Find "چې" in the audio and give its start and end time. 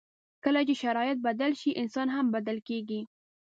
0.67-0.73